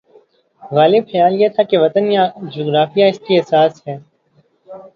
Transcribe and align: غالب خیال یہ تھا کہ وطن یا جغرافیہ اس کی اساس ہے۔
غالب 0.71 1.03
خیال 1.11 1.33
یہ 1.41 1.47
تھا 1.55 1.63
کہ 1.63 1.77
وطن 1.77 2.05
یا 2.11 2.23
جغرافیہ 2.53 3.05
اس 3.09 3.19
کی 3.19 3.33
اساس 3.37 3.73
ہے۔ 3.87 3.95